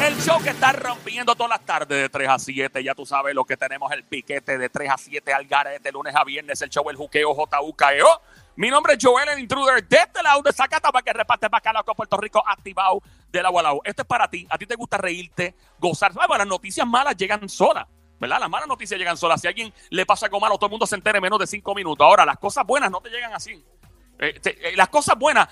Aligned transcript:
El 0.00 0.20
show 0.20 0.42
que 0.42 0.50
está 0.50 0.72
rompiendo 0.72 1.36
todas 1.36 1.50
las 1.50 1.60
tardes 1.64 2.02
de 2.02 2.08
3 2.08 2.28
a 2.28 2.38
7. 2.40 2.82
Ya 2.82 2.94
tú 2.96 3.06
sabes 3.06 3.36
lo 3.36 3.44
que 3.44 3.56
tenemos, 3.56 3.92
el 3.92 4.02
piquete 4.02 4.58
de 4.58 4.68
3 4.68 4.90
a 4.90 4.98
7 4.98 5.32
al 5.32 5.46
garete, 5.46 5.92
lunes 5.92 6.14
a 6.16 6.24
viernes, 6.24 6.60
el 6.62 6.70
show 6.70 6.90
El 6.90 6.96
Juqueo 6.96 7.34
JUKEO. 7.34 8.22
Mi 8.56 8.68
nombre 8.68 8.94
es 8.94 8.98
Joel, 9.00 9.28
el 9.28 9.38
intruder 9.38 9.86
de 9.86 9.96
este 9.96 10.22
lado 10.24 10.42
de 10.42 10.52
Zacatau 10.52 10.90
que 11.04 11.12
reparte 11.12 11.46
bacalao 11.48 11.84
con 11.84 11.94
Puerto 11.94 12.16
Rico 12.16 12.42
activado 12.44 13.00
del 13.30 13.46
agua 13.46 13.60
al 13.60 13.64
lado. 13.64 13.80
Esto 13.84 14.02
es 14.02 14.08
para 14.08 14.28
ti. 14.28 14.44
A 14.50 14.58
ti 14.58 14.66
te 14.66 14.74
gusta 14.74 14.96
reírte, 14.96 15.54
gozar. 15.78 16.12
Bueno, 16.12 16.36
las 16.36 16.46
noticias 16.48 16.86
malas 16.86 17.16
llegan 17.16 17.48
solas. 17.48 17.86
¿Verdad? 18.20 18.40
Las 18.40 18.50
malas 18.50 18.68
noticias 18.68 18.98
llegan 18.98 19.16
solas. 19.16 19.40
Si 19.40 19.46
a 19.46 19.50
alguien 19.50 19.72
le 19.90 20.06
pasa 20.06 20.26
algo 20.26 20.40
malo, 20.40 20.56
todo 20.56 20.66
el 20.66 20.70
mundo 20.70 20.86
se 20.86 20.94
entere 20.94 21.18
en 21.18 21.22
menos 21.22 21.38
de 21.38 21.46
cinco 21.46 21.74
minutos. 21.74 22.04
Ahora, 22.04 22.24
las 22.24 22.38
cosas 22.38 22.64
buenas 22.66 22.90
no 22.90 23.00
te 23.00 23.10
llegan 23.10 23.32
así. 23.32 23.62
Eh, 24.18 24.38
te- 24.40 24.68
eh, 24.70 24.76
las 24.76 24.88
cosas 24.88 25.18
buenas 25.18 25.48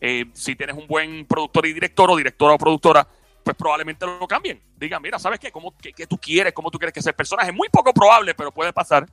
Eh, 0.00 0.26
si 0.32 0.56
tienes 0.56 0.76
un 0.76 0.86
buen 0.86 1.26
productor 1.26 1.66
y 1.66 1.74
director 1.74 2.10
o 2.10 2.16
directora 2.16 2.54
o 2.54 2.58
productora, 2.58 3.06
pues 3.48 3.56
probablemente 3.56 4.04
lo 4.04 4.28
cambien. 4.28 4.62
Digan, 4.76 5.00
mira, 5.00 5.18
¿sabes 5.18 5.40
qué? 5.40 5.50
¿Cómo, 5.50 5.74
qué, 5.74 6.06
tú 6.06 6.18
quieres? 6.18 6.52
¿Cómo 6.52 6.70
tú 6.70 6.76
quieres 6.76 6.92
que 6.92 7.00
sea 7.00 7.12
el 7.12 7.16
personaje? 7.16 7.50
Muy 7.50 7.70
poco 7.70 7.94
probable, 7.94 8.34
pero 8.34 8.52
puede 8.52 8.74
pasar. 8.74 9.08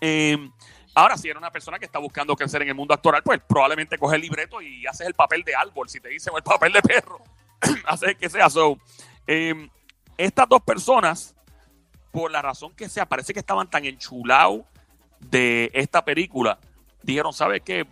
Eh, 0.00 0.36
ahora, 0.92 1.16
si 1.16 1.28
eres 1.28 1.38
una 1.38 1.52
persona 1.52 1.78
que 1.78 1.84
está 1.84 2.00
buscando 2.00 2.34
crecer 2.34 2.62
en 2.62 2.68
el 2.70 2.74
mundo 2.74 2.94
actoral, 2.94 3.22
pues 3.22 3.40
probablemente 3.48 3.96
coges 3.96 4.16
el 4.16 4.22
libreto 4.22 4.60
y 4.60 4.84
haces 4.88 5.06
el 5.06 5.14
papel 5.14 5.44
de 5.44 5.54
árbol, 5.54 5.88
si 5.88 6.00
te 6.00 6.08
dicen, 6.08 6.32
o 6.34 6.36
el 6.36 6.42
papel 6.42 6.72
de 6.72 6.82
perro. 6.82 7.22
haces 7.86 8.16
que 8.16 8.28
sea. 8.28 8.50
So, 8.50 8.76
eh, 9.28 9.68
estas 10.18 10.48
dos 10.48 10.62
personas, 10.62 11.36
por 12.10 12.28
la 12.32 12.42
razón 12.42 12.74
que 12.74 12.88
sea, 12.88 13.06
parece 13.06 13.32
que 13.32 13.38
estaban 13.38 13.70
tan 13.70 13.84
enchulados 13.84 14.62
de 15.20 15.70
esta 15.74 16.04
película, 16.04 16.58
dijeron, 17.04 17.32
¿sabes 17.32 17.62
qué? 17.64 17.86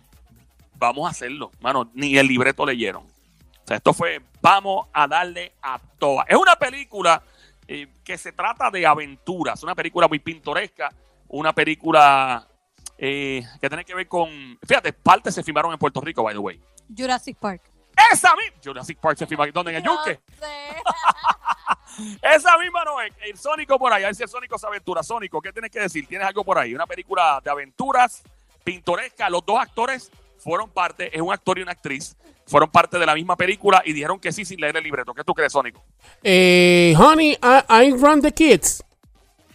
Vamos 0.75 1.07
a 1.07 1.11
hacerlo. 1.11 1.51
Mano, 1.61 1.89
ni 1.93 2.17
el 2.17 2.27
libreto 2.27 2.65
leyeron. 2.65 3.03
O 3.03 3.67
sea, 3.67 3.77
esto 3.77 3.93
fue, 3.93 4.21
vamos 4.41 4.87
a 4.91 5.07
darle 5.07 5.53
a 5.61 5.79
toa. 5.99 6.25
Es 6.27 6.35
una 6.35 6.55
película 6.55 7.21
eh, 7.67 7.87
que 8.03 8.17
se 8.17 8.31
trata 8.31 8.69
de 8.69 8.85
aventuras, 8.85 9.63
una 9.63 9.75
película 9.75 10.07
muy 10.07 10.19
pintoresca, 10.19 10.91
una 11.29 11.53
película 11.53 12.47
eh, 12.97 13.43
que 13.59 13.69
tiene 13.69 13.85
que 13.85 13.95
ver 13.95 14.07
con, 14.07 14.29
fíjate, 14.65 14.93
partes 14.93 15.35
se 15.35 15.43
filmaron 15.43 15.71
en 15.71 15.79
Puerto 15.79 16.01
Rico, 16.01 16.23
by 16.23 16.33
the 16.33 16.39
way. 16.39 16.61
Jurassic 16.95 17.37
Park. 17.37 17.61
Esa 18.11 18.35
misma, 18.35 18.57
Jurassic 18.63 18.99
Park 18.99 19.17
se 19.17 19.27
filmó, 19.27 19.45
¿dónde? 19.47 19.71
En 19.71 19.77
el 19.77 19.83
Yunque. 19.83 20.19
Esa 22.21 22.57
misma 22.57 22.83
no 22.83 23.01
es. 23.01 23.13
El 23.21 23.37
Sónico 23.37 23.77
por 23.77 23.93
ahí. 23.93 24.03
A 24.03 24.07
ver 24.07 24.15
si 24.15 24.23
el 24.23 24.29
Sónico 24.29 24.57
se 24.57 24.65
aventura. 24.65 25.03
Sónico, 25.03 25.41
¿qué 25.41 25.51
tienes 25.51 25.69
que 25.69 25.79
decir? 25.79 26.07
¿Tienes 26.07 26.27
algo 26.27 26.43
por 26.43 26.57
ahí? 26.57 26.73
Una 26.73 26.87
película 26.87 27.41
de 27.43 27.49
aventuras 27.49 28.23
pintoresca. 28.63 29.29
Los 29.29 29.45
dos 29.45 29.59
actores 29.59 30.11
fueron 30.37 30.69
parte, 30.69 31.15
es 31.15 31.21
un 31.21 31.31
actor 31.31 31.59
y 31.59 31.61
una 31.61 31.73
actriz, 31.73 32.15
fueron 32.45 32.69
parte 32.69 32.99
de 32.99 33.05
la 33.05 33.15
misma 33.15 33.35
película 33.35 33.81
y 33.85 33.93
dijeron 33.93 34.19
que 34.19 34.31
sí 34.31 34.45
sin 34.45 34.59
leer 34.59 34.77
el 34.77 34.83
libreto. 34.83 35.13
¿Qué 35.13 35.23
tú 35.23 35.33
crees, 35.33 35.53
Sónico? 35.53 35.83
Eh, 36.23 36.93
honey, 36.97 37.37
I, 37.41 37.61
I 37.69 37.91
run 37.91 38.21
the 38.21 38.31
kids. 38.31 38.83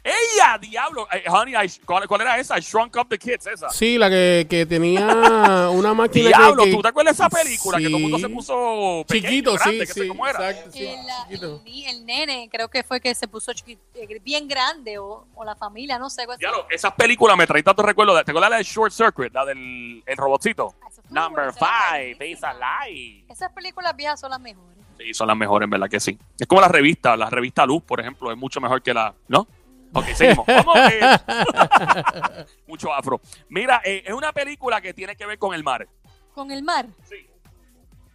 ¡Ella, 0.07 0.59
diablo! 0.59 1.09
Eh, 1.13 1.25
honey, 1.29 1.55
I- 1.55 1.81
¿cuál, 1.85 2.07
cuál 2.07 2.21
era 2.21 2.39
esa? 2.39 2.57
I 2.59 2.61
Shrunk 2.63 2.95
Up 2.97 3.09
the 3.09 3.19
Kids, 3.19 3.47
esa. 3.47 3.69
Sí, 3.71 3.99
la 3.99 4.09
que, 4.09 4.47
que 4.49 4.65
tenía 4.67 5.07
una 5.73 5.93
máquina 5.95 6.29
Diablo, 6.29 6.63
que, 6.65 6.71
que- 6.71 6.77
¿tú 6.77 6.83
te 6.83 6.89
acuerdas 6.89 7.17
de 7.17 7.25
esa 7.25 7.29
película? 7.31 7.79
Que 7.79 7.85
todo 7.87 7.97
el 7.97 8.03
mundo 8.03 8.19
se 8.19 8.29
puso 8.29 9.05
pequeño, 9.09 9.29
chiquito, 9.31 9.55
grande, 9.55 9.73
sí, 9.73 9.79
que 9.81 9.87
sí, 9.87 10.01
sé 10.01 10.09
cómo 10.09 10.27
era. 10.27 10.51
exacto, 10.51 10.71
sí, 10.73 10.87
El, 10.87 10.99
chiquito. 11.29 11.57
el 11.57 11.65
ni- 11.65 11.87
el 11.87 12.07
nene 12.07 12.49
creo 12.51 12.69
que 12.69 12.85
fue 12.85 13.01
que 13.01 13.15
se 13.15 13.27
puso 13.27 13.53
chiqui- 13.53 13.79
eh, 13.95 14.21
bien 14.23 14.47
grande 14.47 14.99
o, 14.99 15.27
o 15.35 15.45
la 15.45 15.57
familia, 15.57 15.99
no 15.99 16.09
sé. 16.09 16.25
Diablo, 16.39 16.67
esas 16.71 16.93
películas 16.95 17.37
me 17.37 17.47
traen 17.47 17.65
tantos 17.65 17.85
recuerdos. 17.85 18.25
¿Te 18.25 18.31
acuerdas 18.31 18.51
la 18.51 18.57
de 18.59 18.63
Short 18.65 18.93
Circuit? 18.93 19.33
La 19.35 19.45
del 19.45 20.03
el 20.07 20.17
robotcito. 20.17 20.75
Ah, 20.83 20.89
Number 21.11 21.53
five. 21.53 22.15
Base 22.19 22.47
Alive. 22.47 23.25
Esas 23.29 23.51
películas 23.53 23.95
viejas 23.97 24.21
son 24.21 24.31
las 24.31 24.41
mejores. 24.41 24.77
Sí, 24.99 25.13
son 25.13 25.27
las 25.29 25.37
mejores, 25.37 25.65
en 25.67 25.71
verdad 25.71 25.91
que 25.91 26.01
sí. 26.01 26.19
Es 26.39 26.47
como 26.47 26.61
la 26.63 26.69
revista, 26.69 27.17
la 27.17 27.29
revista 27.29 27.67
Luz, 27.67 27.83
por 27.83 28.01
ejemplo, 28.01 28.31
es 28.33 28.39
mucho 28.39 28.61
mejor 28.63 28.83
que 28.83 28.95
la, 28.95 29.15
¿no? 29.29 29.47
Ok, 29.93 30.05
seguimos. 30.15 30.47
Vamos. 30.47 30.77
eh. 30.93 31.01
mucho 32.67 32.93
afro. 32.93 33.21
Mira, 33.49 33.81
eh, 33.85 34.03
es 34.07 34.13
una 34.13 34.33
película 34.33 34.81
que 34.81 34.93
tiene 34.95 35.17
que 35.17 35.27
ver 35.27 35.39
con 35.39 35.55
el 35.55 35.63
mar. 35.65 35.87
Con 36.35 36.51
el 36.51 36.63
mar, 36.63 36.87
Sí. 37.09 37.27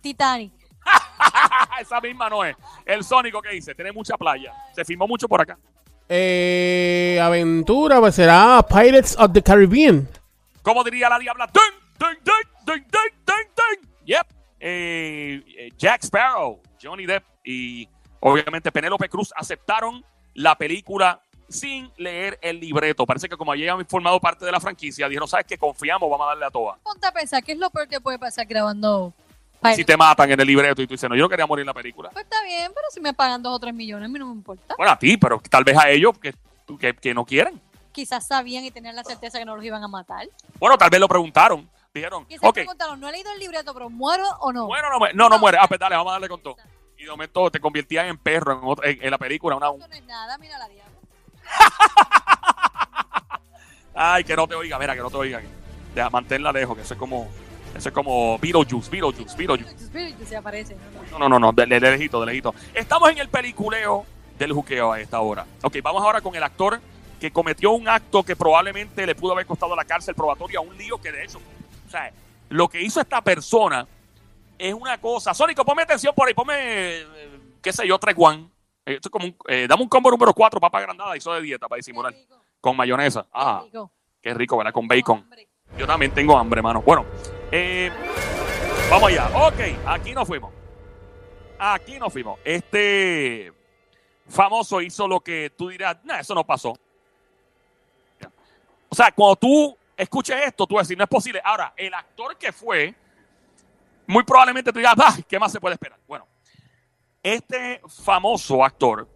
Titanic. 0.02 0.54
Esa 1.82 2.02
misma 2.02 2.30
no 2.30 2.44
es. 2.44 2.56
El 2.86 3.04
Sónico 3.04 3.42
que 3.42 3.50
dice, 3.50 3.74
tiene 3.76 3.92
mucha 3.92 4.18
playa. 4.18 4.54
Se 4.74 4.84
filmó 4.86 5.08
mucho 5.08 5.28
por 5.28 5.42
acá. 5.42 5.58
Eh, 6.10 7.20
aventura, 7.22 8.00
pues 8.00 8.16
será 8.16 8.66
Pirates 8.68 9.16
of 9.18 9.32
the 9.34 9.42
Caribbean. 9.42 10.08
¿Cómo 10.62 10.84
diría 10.84 11.10
la 11.10 11.18
diabla? 11.20 11.48
¡Dun, 11.48 11.64
dun, 11.98 12.18
dun! 12.24 12.86
Yep. 14.06 14.28
Eh, 14.60 15.42
eh, 15.58 15.70
Jack 15.78 16.04
Sparrow, 16.04 16.62
Johnny 16.82 17.06
Depp 17.06 17.24
y 17.44 17.88
obviamente 18.20 18.72
Penélope 18.72 19.10
Cruz 19.10 19.32
aceptaron 19.36 20.04
la 20.34 20.56
película 20.58 21.22
sin 21.52 21.92
leer 21.98 22.38
el 22.42 22.60
libreto. 22.60 23.06
Parece 23.06 23.28
que 23.30 23.38
como 23.38 23.54
ya 23.56 23.72
habían 23.74 23.88
formado 23.88 24.20
parte 24.20 24.46
de 24.46 24.52
la 24.52 24.60
franquicia, 24.60 25.08
dijeron, 25.08 25.28
¿sabes 25.28 25.46
qué? 25.46 25.58
Confiamos, 25.58 26.10
vamos 26.10 26.26
a 26.26 26.30
darle 26.30 26.46
a 26.46 26.52
toa. 26.52 26.78
Ponte 26.84 27.08
a 27.08 27.12
pensar, 27.12 27.44
¿qué 27.44 27.52
es 27.54 27.58
lo 27.58 27.70
peor 27.70 27.88
que 27.88 28.00
puede 28.02 28.18
pasar 28.20 28.46
grabando 28.46 29.14
Si 29.76 29.86
te 29.86 29.96
matan 29.98 30.32
en 30.32 30.40
el 30.40 30.48
libreto 30.48 30.82
y 30.82 30.88
tú 30.88 30.94
dices, 30.94 31.10
no, 31.10 31.16
yo 31.16 31.24
no 31.24 31.30
quería 31.30 31.46
morir 31.46 31.62
en 31.62 31.68
la 31.68 31.74
película. 31.74 32.10
Pues 32.12 32.24
está 32.26 32.44
bien, 32.44 32.72
pero 32.74 32.88
si 32.92 33.00
me 33.00 33.14
pagan 33.14 33.42
dos 33.44 33.56
o 33.56 33.60
tres 33.60 33.74
millones, 33.74 34.06
a 34.08 34.12
mí 34.12 34.18
no 34.20 34.26
me 34.28 34.34
importa. 34.34 34.76
Bueno, 34.78 34.92
a 34.92 34.98
ti, 35.00 35.18
pero 35.18 35.42
tal 35.50 35.64
vez 35.64 35.78
a 35.78 35.90
ellos 35.90 36.18
que, 36.18 36.34
que, 36.80 36.94
que 36.96 37.14
no 37.14 37.26
quieren. 37.26 37.60
Quizás 37.92 38.26
sabían 38.26 38.64
y 38.64 38.72
tenían 38.72 38.96
la 38.96 39.04
certeza 39.04 39.38
que 39.38 39.46
no 39.46 39.56
los 39.56 39.66
iban 39.66 39.84
a 39.84 39.88
matar. 39.88 40.26
Bueno, 40.60 40.78
tal 40.78 40.90
vez 40.90 41.00
lo 41.00 41.08
preguntaron. 41.08 41.70
Dijeron, 41.94 42.26
Quizás 42.26 42.48
ok, 42.48 42.54
preguntaron, 42.54 43.00
no 43.02 43.10
he 43.10 43.12
leído 43.12 43.30
el 43.34 43.40
libreto, 43.40 43.74
pero 43.74 43.90
¿muero 43.90 44.24
o 44.40 44.54
no? 44.54 44.66
bueno, 44.68 44.90
no, 44.90 44.98
muere. 44.98 45.14
no, 45.14 45.28
no 45.28 45.38
muere. 45.40 45.58
Ah, 45.60 45.68
pues 45.68 45.78
dale, 45.78 45.96
vamos 45.98 46.12
a 46.12 46.14
darle 46.14 46.30
con 46.30 46.42
todo. 46.42 46.56
Y 46.98 47.04
de 47.04 47.10
momento 47.12 47.52
te 47.52 47.60
convertían 47.60 48.06
en 48.08 48.18
perro 48.18 48.54
en, 48.54 48.60
otra- 48.64 48.90
en, 48.90 49.04
en 49.04 49.12
la 49.12 49.18
película. 49.18 49.58
Una, 49.58 49.68
no 49.72 49.86
es 49.92 50.04
nada, 50.06 50.38
mira 50.38 50.58
la. 50.58 50.70
Ay, 53.94 54.24
que 54.24 54.36
no 54.36 54.48
te 54.48 54.56
oiga, 54.56 54.80
mira, 54.80 54.96
que 54.96 55.02
no 55.02 55.10
te 55.10 55.18
oiga. 55.18 55.42
Deja, 55.94 56.10
manténla 56.10 56.52
lejos, 56.52 56.76
que 56.76 56.84
eso 56.84 56.94
es 56.94 57.00
como. 57.00 57.30
Ese 57.76 57.90
es 57.90 57.96
como 57.96 58.38
Beetlejuice, 58.40 58.90
Beetlejuice, 58.90 59.38
Beetlejuice. 59.38 59.76
Espíritu 59.76 60.26
se 60.26 60.36
aparece. 60.36 60.76
¿no? 61.12 61.20
No, 61.20 61.30
no, 61.30 61.40
no, 61.40 61.52
de, 61.54 61.66
de, 61.66 61.80
de 61.80 61.92
lejito, 61.92 62.20
de 62.20 62.26
lejito. 62.26 62.54
Estamos 62.74 63.10
en 63.12 63.20
el 63.20 63.30
peliculeo 63.30 64.06
del 64.38 64.52
juqueo 64.52 64.92
a 64.92 65.00
esta 65.00 65.22
hora. 65.22 65.46
Ok, 65.62 65.78
vamos 65.82 66.04
ahora 66.04 66.20
con 66.20 66.36
el 66.36 66.44
actor 66.44 66.82
que 67.20 67.32
cometió 67.32 67.72
un 67.72 67.88
acto 67.88 68.24
que 68.24 68.36
probablemente 68.36 69.06
le 69.06 69.16
pudo 69.16 69.34
haber 69.34 69.46
costado 69.46 69.76
la 69.76 69.86
cárcel 69.86 70.16
probatoria, 70.16 70.60
un 70.60 70.76
lío 70.78 71.00
que 71.00 71.12
de 71.12 71.24
hecho, 71.24 71.40
o 71.88 71.90
sea, 71.90 72.12
lo 72.50 72.68
que 72.68 72.82
hizo 72.82 73.00
esta 73.00 73.22
persona 73.22 73.88
es 74.58 74.74
una 74.74 74.98
cosa. 75.00 75.34
Sónico, 75.34 75.64
ponme 75.64 75.84
atención 75.84 76.14
por 76.16 76.28
ahí, 76.28 76.34
ponme, 76.34 76.56
eh, 76.58 77.08
qué 77.62 77.72
sé 77.72 77.88
yo. 77.88 77.96
Eh, 77.96 78.48
Esto 78.86 79.10
es 79.10 79.12
como 79.12 79.26
un, 79.26 79.36
eh, 79.48 79.68
dame 79.68 79.84
un 79.84 79.90
combo 79.90 80.10
número 80.10 80.34
4, 80.34 80.60
papa 80.60 80.80
agrandada, 80.80 81.16
hizo 81.16 81.34
de 81.34 81.42
dieta 81.42 81.68
para 81.68 81.78
disimular. 81.78 82.14
Con 82.60 82.76
mayonesa. 82.76 83.28
Ah, 83.32 83.62
qué 83.64 83.70
rico. 83.70 83.92
qué 84.22 84.34
rico, 84.34 84.58
¿verdad? 84.58 84.74
Con 84.74 84.88
bacon. 84.88 85.28
Yo 85.78 85.88
también 85.88 86.14
tengo 86.14 86.38
hambre, 86.38 86.62
mano. 86.62 86.82
Bueno, 86.82 87.06
eh, 87.52 87.92
vamos 88.90 89.10
allá. 89.10 89.30
Ok, 89.34 89.60
aquí 89.86 90.14
nos 90.14 90.28
fuimos. 90.28 90.52
Aquí 91.58 92.00
nos 92.00 92.12
fuimos. 92.12 92.40
Este 92.44 93.54
famoso 94.28 94.82
hizo 94.82 95.08
lo 95.08 95.20
que 95.20 95.52
tú 95.56 95.70
dirás, 95.70 95.98
no, 96.04 96.16
eso 96.16 96.34
no 96.34 96.44
pasó. 96.44 96.74
O 98.90 98.96
sea, 98.96 99.12
cuando 99.12 99.36
tú 99.38 99.78
escuches 99.96 100.36
esto, 100.46 100.68
tú 100.68 100.76
vas 100.76 100.82
a 100.82 100.84
decir, 100.84 100.98
no 100.98 101.04
es 101.04 101.10
posible. 101.10 101.42
Ahora, 101.44 101.74
el 101.78 101.94
actor 101.94 102.38
que 102.38 102.52
fue, 102.52 102.94
muy 104.06 104.24
probablemente 104.24 104.72
tú 104.72 104.80
digas, 104.80 104.96
ah, 104.98 105.16
¿qué 105.28 105.40
más 105.40 105.52
se 105.52 105.62
puede 105.62 105.76
esperar? 105.76 105.98
Bueno, 106.08 106.28
este 107.24 107.82
famoso 107.88 108.64
actor 108.64 109.08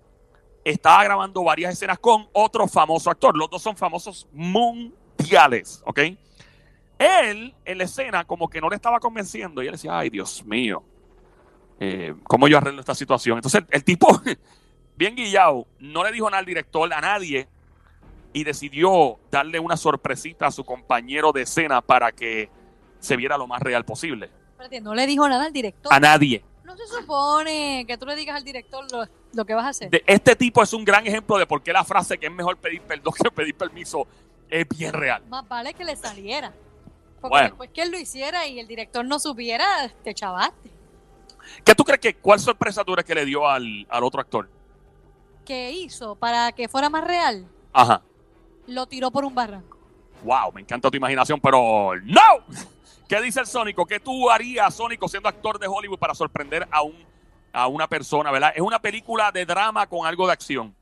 estaba 0.63 1.03
grabando 1.03 1.43
varias 1.43 1.73
escenas 1.73 1.99
con 1.99 2.27
otro 2.33 2.67
famoso 2.67 3.09
actor. 3.09 3.37
Los 3.37 3.49
dos 3.49 3.61
son 3.61 3.77
famosos 3.77 4.27
mundiales, 4.31 5.81
¿ok? 5.85 5.99
Él, 6.97 7.53
en 7.65 7.77
la 7.77 7.83
escena, 7.83 8.25
como 8.25 8.49
que 8.49 8.61
no 8.61 8.69
le 8.69 8.75
estaba 8.75 8.99
convenciendo 8.99 9.61
y 9.61 9.67
él 9.67 9.73
decía, 9.73 9.97
ay, 9.97 10.09
Dios 10.09 10.43
mío, 10.45 10.83
eh, 11.79 12.15
¿cómo 12.23 12.47
yo 12.47 12.57
arreglo 12.57 12.79
esta 12.79 12.95
situación? 12.95 13.37
Entonces, 13.37 13.61
el, 13.61 13.67
el 13.69 13.83
tipo, 13.83 14.07
bien 14.95 15.15
guillado, 15.15 15.67
no 15.79 16.03
le 16.03 16.11
dijo 16.11 16.29
nada 16.29 16.39
al 16.39 16.45
director, 16.45 16.91
a 16.93 17.01
nadie, 17.01 17.47
y 18.33 18.43
decidió 18.43 19.19
darle 19.29 19.59
una 19.59 19.77
sorpresita 19.77 20.47
a 20.47 20.51
su 20.51 20.63
compañero 20.63 21.31
de 21.31 21.43
escena 21.43 21.81
para 21.81 22.11
que 22.11 22.49
se 22.99 23.15
viera 23.15 23.37
lo 23.37 23.47
más 23.47 23.61
real 23.61 23.85
posible. 23.85 24.29
No 24.81 24.95
le 24.95 25.05
dijo 25.05 25.27
nada 25.27 25.45
al 25.45 25.53
director. 25.53 25.93
A 25.93 25.99
nadie. 25.99 26.43
No 26.65 26.75
se 26.75 26.87
supone 26.87 27.85
que 27.87 27.97
tú 27.97 28.05
le 28.05 28.15
digas 28.15 28.35
al 28.35 28.43
director 28.43 28.85
lo, 28.91 29.05
lo 29.33 29.45
que 29.45 29.53
vas 29.53 29.65
a 29.65 29.69
hacer. 29.69 29.89
De- 29.89 30.03
este 30.07 30.35
tipo 30.35 30.61
es 30.63 30.73
un 30.73 30.83
gran 30.83 31.05
ejemplo 31.05 31.37
de 31.37 31.45
por 31.45 31.61
qué 31.61 31.71
la 31.71 31.83
frase 31.83 32.17
que 32.17 32.25
es 32.25 32.31
mejor 32.31 32.57
pedir 32.57 32.81
perdón 32.81 33.13
que 33.23 33.29
pedir 33.31 33.55
permiso 33.55 34.07
es 34.49 34.67
bien 34.67 34.91
real. 34.93 35.23
Más 35.29 35.47
vale 35.47 35.73
que 35.73 35.83
le 35.85 35.95
saliera. 35.95 36.51
Porque 37.21 37.29
Bueno. 37.33 37.47
después 37.49 37.69
que 37.71 37.81
él 37.83 37.91
lo 37.91 37.99
hiciera 37.99 38.47
y 38.47 38.59
el 38.59 38.67
director 38.67 39.05
no 39.05 39.19
supiera, 39.19 39.65
te 40.03 40.13
chavaste. 40.13 40.71
¿Qué 41.63 41.75
tú 41.75 41.83
crees 41.83 41.99
que, 41.99 42.15
cuál 42.15 42.39
sorpresa 42.39 42.83
tú 42.83 42.93
crees 42.93 43.05
que 43.05 43.15
le 43.15 43.25
dio 43.25 43.47
al, 43.47 43.85
al 43.89 44.03
otro 44.03 44.19
actor? 44.21 44.49
¿Qué 45.45 45.71
hizo 45.71 46.15
para 46.15 46.51
que 46.51 46.67
fuera 46.67 46.89
más 46.89 47.03
real? 47.03 47.47
Ajá. 47.71 48.01
Lo 48.67 48.87
tiró 48.87 49.11
por 49.11 49.23
un 49.25 49.35
barranco. 49.35 49.77
Wow, 50.23 50.51
me 50.53 50.61
encanta 50.61 50.89
tu 50.89 50.97
imaginación, 50.97 51.39
pero 51.39 51.91
¡no! 52.03 52.21
¿Qué 53.07 53.21
dice 53.21 53.39
el 53.39 53.45
Sónico? 53.47 53.85
¿Qué 53.85 53.99
tú 53.99 54.29
harías, 54.29 54.73
Sónico, 54.73 55.07
siendo 55.07 55.29
actor 55.29 55.59
de 55.59 55.67
Hollywood 55.67 55.99
para 55.99 56.15
sorprender 56.15 56.67
a, 56.71 56.81
un, 56.81 56.95
a 57.53 57.67
una 57.67 57.87
persona, 57.87 58.31
verdad? 58.31 58.51
Es 58.55 58.61
una 58.61 58.79
película 58.79 59.31
de 59.31 59.45
drama 59.45 59.87
con 59.87 60.07
algo 60.07 60.25
de 60.25 60.33
acción. 60.33 60.73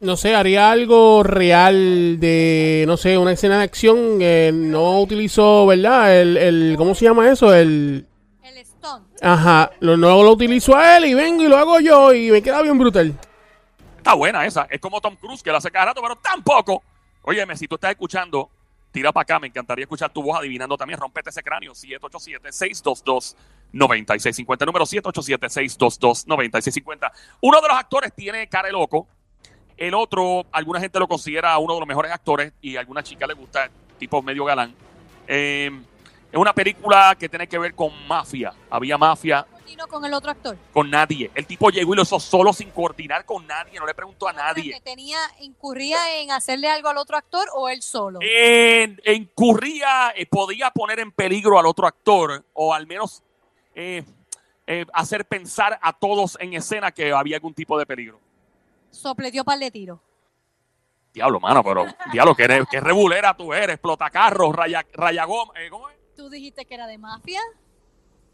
No 0.00 0.16
sé, 0.16 0.34
haría 0.34 0.72
algo 0.72 1.22
real 1.22 2.18
de, 2.18 2.82
no 2.88 2.96
sé, 2.96 3.16
una 3.16 3.32
escena 3.32 3.58
de 3.58 3.64
acción. 3.64 4.18
eh, 4.20 4.50
no 4.52 5.00
utilizó, 5.00 5.64
¿verdad? 5.66 6.20
El, 6.20 6.36
el, 6.36 6.74
¿cómo 6.76 6.92
se 6.96 7.04
llama 7.04 7.30
eso? 7.30 7.54
El, 7.54 8.04
El 8.42 8.66
stunt. 8.66 9.06
ajá, 9.22 9.70
lo, 9.78 9.96
no 9.96 10.24
lo 10.24 10.32
utilizo 10.32 10.74
a 10.76 10.96
él 10.96 11.04
y 11.04 11.14
vengo 11.14 11.44
y 11.44 11.48
lo 11.48 11.56
hago 11.56 11.78
yo 11.78 12.12
y 12.12 12.32
me 12.32 12.42
queda 12.42 12.62
bien 12.62 12.76
brutal. 12.78 13.16
Está 13.98 14.14
buena 14.14 14.44
esa. 14.44 14.66
Es 14.68 14.80
como 14.80 15.00
Tom 15.00 15.14
Cruise, 15.14 15.40
que 15.40 15.50
lo 15.52 15.58
hace 15.58 15.70
cada 15.70 15.84
rato, 15.86 16.02
pero 16.02 16.16
tampoco. 16.16 16.82
Óyeme, 17.22 17.56
si 17.56 17.68
tú 17.68 17.76
estás 17.76 17.92
escuchando, 17.92 18.50
tira 18.92 19.12
para 19.12 19.22
acá. 19.22 19.40
Me 19.40 19.48
encantaría 19.48 19.84
escuchar 19.84 20.12
tu 20.12 20.22
voz 20.22 20.38
adivinando 20.38 20.76
también. 20.76 21.00
Rompete 21.00 21.30
ese 21.30 21.42
cráneo. 21.42 21.72
787-622-9650. 21.72 24.66
Número 24.66 24.84
787-622-9650. 24.84 27.10
Uno 27.40 27.60
de 27.60 27.68
los 27.68 27.76
actores 27.76 28.12
tiene 28.14 28.48
cara 28.48 28.66
de 28.66 28.72
loco. 28.72 29.08
El 29.76 29.94
otro, 29.94 30.46
alguna 30.52 30.78
gente 30.78 31.00
lo 31.00 31.08
considera 31.08 31.58
uno 31.58 31.74
de 31.74 31.80
los 31.80 31.88
mejores 31.88 32.12
actores 32.12 32.52
y 32.60 32.76
a 32.76 32.80
alguna 32.80 33.02
chica 33.02 33.26
le 33.26 33.34
gusta, 33.34 33.68
tipo 33.98 34.22
medio 34.22 34.44
galán. 34.44 34.72
Eh, 35.26 35.72
es 36.30 36.38
una 36.38 36.54
película 36.54 37.16
que 37.18 37.28
tiene 37.28 37.48
que 37.48 37.58
ver 37.58 37.74
con 37.74 37.90
mafia. 38.06 38.52
Había 38.70 38.96
mafia 38.96 39.44
Continuó 39.62 39.86
con 39.86 40.04
el 40.04 40.12
otro 40.14 40.30
actor. 40.30 40.58
con 40.72 40.90
nadie. 40.90 41.30
El 41.34 41.46
tipo 41.46 41.70
llegó 41.70 41.94
y 41.94 41.96
lo 41.96 42.02
hizo 42.02 42.18
solo 42.18 42.52
sin 42.52 42.70
coordinar 42.70 43.24
con 43.24 43.46
nadie. 43.46 43.78
No 43.78 43.86
le 43.86 43.94
preguntó 43.94 44.28
a 44.28 44.32
Que 44.32 44.36
nadie. 44.38 44.80
tenía, 44.82 45.18
incurría 45.40 46.20
en 46.20 46.30
hacerle 46.32 46.68
algo 46.68 46.88
al 46.88 46.98
otro 46.98 47.16
actor 47.16 47.48
o 47.54 47.68
él 47.68 47.80
solo. 47.82 48.18
En- 48.22 49.00
incurría, 49.06 50.12
eh, 50.16 50.26
podía 50.26 50.70
poner 50.70 50.98
en 51.00 51.12
peligro 51.12 51.58
al 51.58 51.66
otro 51.66 51.86
actor 51.86 52.44
o 52.54 52.74
al 52.74 52.86
menos 52.86 53.22
eh, 53.74 54.04
eh, 54.66 54.84
hacer 54.92 55.24
pensar 55.26 55.78
a 55.80 55.92
todos 55.92 56.36
en 56.40 56.54
escena 56.54 56.90
que 56.92 57.12
había 57.12 57.36
algún 57.36 57.54
tipo 57.54 57.78
de 57.78 57.86
peligro. 57.86 58.18
Sopletió 58.90 59.44
par 59.44 59.58
de 59.58 59.70
tiros. 59.70 59.98
Diablo, 61.14 61.40
mano, 61.40 61.62
pero 61.62 61.86
diablo, 62.12 62.34
que, 62.34 62.44
eres- 62.44 62.66
que 62.70 62.80
rebulera 62.80 63.34
tú 63.36 63.52
eres, 63.52 63.74
explotacarros, 63.74 64.54
raya, 64.54 64.80
eh, 65.56 65.68
¿cómo 65.70 65.88
es? 65.88 65.96
Tú 66.16 66.28
dijiste 66.30 66.64
que 66.66 66.74
era 66.74 66.86
de 66.86 66.98
mafia. 66.98 67.40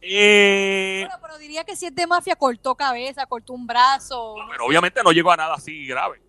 Eh, 0.01 1.05
Bueno, 1.07 1.19
pero 1.21 1.39
diría 1.39 1.65
que 1.65 1.75
si 1.77 1.87
es 1.87 1.95
de 1.95 2.07
mafia, 2.07 2.37
cortó 2.37 2.75
cabeza, 2.75 3.27
cortó 3.27 3.53
un 3.53 3.67
brazo. 3.67 4.37
no 4.39 4.49
pero 4.51 4.67
obviamente 4.67 5.03
no 5.03 5.11
llegó 5.13 5.31
a 5.33 5.37
nada 5.37 5.55
así 5.55 5.87
grave. 5.87 6.21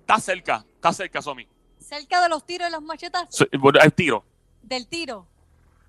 Está 0.00 0.18
cerca, 0.20 0.64
está 0.74 0.92
cerca, 0.92 1.20
Somi. 1.20 1.46
Cerca 1.80 2.20
de 2.22 2.28
los 2.28 2.44
tiros 2.46 2.68
y 2.68 2.72
los 2.72 2.82
machetazos 2.82 3.34
So- 3.34 3.46
bueno, 3.58 3.80
El 3.82 3.92
tiro. 3.92 4.24
del 4.62 4.86
tiro. 4.86 5.26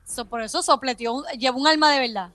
So, 0.06 0.26
por 0.26 0.42
eso 0.42 0.62
sopletió, 0.64 1.14
un- 1.14 1.26
llevó 1.38 1.60
un 1.60 1.68
alma 1.68 1.92
de 1.92 2.00
verdad. 2.08 2.32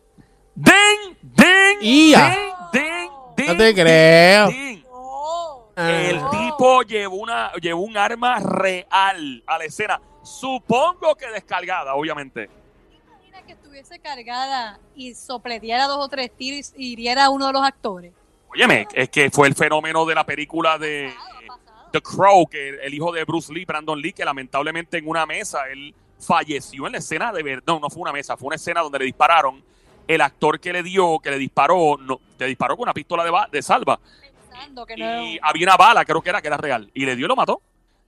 ¡Den! 0.55 1.19
¡Den! 1.23 1.79
¡Ia! 1.83 2.19
¡Den! 2.29 2.39
¡Den! 2.73 3.11
¡Den! 3.37 3.47
No 3.49 3.57
te 3.57 3.75
creo. 3.75 4.47
¡Den! 4.49 4.83
No. 4.85 5.69
El 5.77 6.19
Ah. 6.19 6.31
tipo 6.31 6.83
llevó 6.83 7.17
una 7.17 7.53
llevó 7.55 7.81
un 7.83 7.97
arma 7.97 8.39
real 8.39 9.43
a 9.45 9.59
la 9.59 9.65
escena. 9.65 10.01
Supongo 10.23 11.17
que 11.17 11.27
descargada, 11.31 11.95
obviamente. 11.97 12.49
Estuviese 13.75 14.01
cargada 14.01 14.79
y 14.95 15.15
sopletiera 15.15 15.89
dos 15.89 15.99
o 15.99 16.09
tres 16.09 16.31
tiros 16.31 16.73
y 16.77 16.93
hiriera 16.93 17.25
a 17.25 17.31
uno 17.31 17.49
de 17.49 17.55
los 17.55 17.63
actores. 17.65 18.13
Óyeme, 18.49 18.87
es 18.95 19.09
que 19.09 19.31
fue 19.31 19.49
el 19.49 19.57
fenómeno 19.57 20.07
de 20.07 20.15
la 20.15 20.25
película 20.25 20.79
de 20.79 21.13
Pasado, 21.13 21.59
pasado. 21.65 21.91
The 21.91 22.01
Crow, 22.01 22.47
que 22.47 22.69
el 22.69 22.95
hijo 22.95 23.11
de 23.11 23.25
Bruce 23.25 23.53
Lee, 23.53 23.65
Brandon 23.65 24.01
Lee, 24.01 24.13
que 24.13 24.25
lamentablemente 24.25 24.99
en 24.99 25.09
una 25.09 25.27
mesa 25.27 25.69
él 25.69 25.93
falleció 26.21 26.87
en 26.87 26.93
la 26.93 26.99
escena 26.99 27.33
de 27.33 27.43
verdad. 27.43 27.65
No, 27.67 27.81
no 27.81 27.91
fue 27.91 28.03
una 28.03 28.13
mesa, 28.13 28.37
fue 28.37 28.47
una 28.47 28.57
escena 28.57 28.81
donde 28.81 29.01
le 29.01 29.07
dispararon. 29.07 29.61
El 30.07 30.21
actor 30.21 30.61
que 30.61 30.73
le 30.73 30.85
dio, 30.85 31.19
que 31.19 31.33
le 31.33 31.39
disparó, 31.39 31.97
no, 31.99 32.21
le 32.39 32.47
disparó 32.47 32.77
con 32.77 32.85
una 32.85 32.95
pistola 32.95 33.49
de, 33.51 33.61
salva. 33.61 33.99
Pensando 34.53 34.87
que 34.87 34.97
no 34.97 35.21
y 35.21 35.41
había 35.43 35.67
una 35.67 35.77
bala, 35.77 36.05
creo 36.05 36.23
que 36.23 36.29
era, 36.29 36.41
que 36.41 36.47
era 36.47 36.59
real. 36.59 36.89
Y 36.95 37.05
le 37.07 37.17
dio 37.17 37.27
y 37.27 37.29
lo 37.29 37.35
mató. 37.35 37.61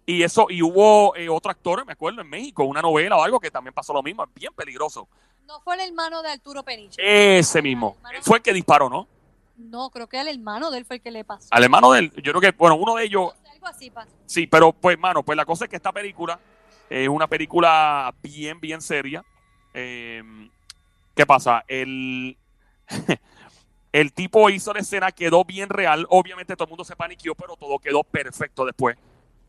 Y 0.08 0.22
eso, 0.22 0.46
y 0.48 0.62
hubo 0.62 1.16
eh, 1.16 1.28
otro 1.28 1.50
actor, 1.50 1.84
me 1.84 1.92
acuerdo, 1.92 2.22
en 2.22 2.30
México, 2.30 2.62
una 2.64 2.80
novela 2.80 3.16
o 3.16 3.25
algo 3.25 3.40
que 3.40 3.50
también 3.50 3.75
pasó 3.75 3.92
lo 3.92 4.02
mismo, 4.04 4.22
es 4.22 4.30
bien 4.34 4.52
peligroso. 4.54 5.08
no 5.46 5.60
fue 5.60 5.75
el 5.75 5.80
hermano 5.80 6.22
de 6.22 6.30
Arturo 6.30 6.62
Peniche. 6.62 7.38
Ese 7.38 7.60
mismo. 7.60 7.96
El 8.14 8.22
Fue 8.22 8.38
el 8.38 8.42
que 8.42 8.52
disparó, 8.52 8.88
¿no? 8.88 9.08
No, 9.56 9.90
creo 9.90 10.06
que 10.06 10.20
el 10.20 10.28
hermano 10.28 10.70
de 10.70 10.78
él 10.78 10.84
fue 10.84 10.96
el 10.96 11.02
que 11.02 11.10
le 11.10 11.25
pasó. 11.25 11.48
Al 11.50 11.64
hermano 11.64 11.90
de 11.92 12.00
él, 12.00 12.12
yo 12.22 12.32
creo 12.32 12.40
que, 12.40 12.50
bueno, 12.52 12.76
uno 12.76 12.94
de 12.94 13.04
ellos, 13.04 13.32
No 13.34 13.42
sé, 13.42 13.48
algo 13.50 13.66
así 13.66 13.90
pasó. 13.90 14.10
sí, 14.26 14.46
pero 14.46 14.72
pues, 14.72 14.96
mano, 14.98 15.25
pues 15.25 15.36
la 15.36 15.44
cosa 15.44 15.64
es 15.64 15.70
que 15.70 15.76
esta 15.76 15.92
película 15.92 16.38
es 16.88 17.08
una 17.08 17.26
película 17.26 18.14
bien, 18.22 18.60
bien 18.60 18.80
seria. 18.80 19.25
Eh, 19.75 20.22
¿Qué 21.16 21.26
pasa? 21.26 21.64
El, 21.66 22.36
el 23.92 24.12
tipo 24.12 24.50
hizo 24.50 24.72
la 24.72 24.80
escena, 24.80 25.10
quedó 25.10 25.44
bien 25.44 25.68
real. 25.68 26.06
Obviamente 26.10 26.54
todo 26.54 26.66
el 26.66 26.70
mundo 26.70 26.84
se 26.84 26.94
paniqueó, 26.94 27.34
pero 27.34 27.56
todo 27.56 27.78
quedó 27.78 28.04
perfecto 28.04 28.64
después 28.64 28.96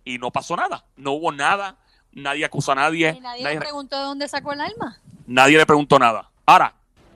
y 0.07 0.17
no 0.17 0.31
pasó 0.31 0.55
nada, 0.55 0.85
no 0.95 1.11
hubo 1.11 1.33
nada, 1.33 1.75
nadie 2.13 2.45
acusó 2.45 2.71
a 2.71 2.75
nadie. 2.75 3.13
¿Y 3.17 3.19
nadie, 3.19 3.43
le 3.43 3.59
preguntó 3.59 3.97
de 3.97 4.03
dónde 4.03 4.27
sacó 4.29 4.53
el 4.53 4.61
alma. 4.61 4.97
Nadie 5.25 5.57
le 5.57 5.65
preguntó 5.65 5.99
nada. 5.99 6.31
Ahora, 6.45 6.73